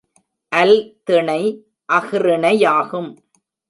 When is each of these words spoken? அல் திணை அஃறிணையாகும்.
அல் 0.51 0.77
திணை 1.03 1.41
அஃறிணையாகும். 1.89 3.11